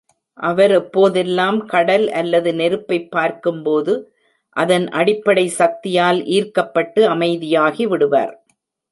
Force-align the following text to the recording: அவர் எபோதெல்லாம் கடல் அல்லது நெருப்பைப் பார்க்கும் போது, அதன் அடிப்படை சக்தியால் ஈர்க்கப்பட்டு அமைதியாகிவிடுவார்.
அவர் 0.37 0.71
எபோதெல்லாம் 0.71 1.65
கடல் 1.65 2.11
அல்லது 2.11 2.53
நெருப்பைப் 2.53 3.11
பார்க்கும் 3.11 3.63
போது, 3.63 3.93
அதன் 4.55 4.87
அடிப்படை 4.91 5.47
சக்தியால் 5.47 6.25
ஈர்க்கப்பட்டு 6.29 7.03
அமைதியாகிவிடுவார். 7.09 8.33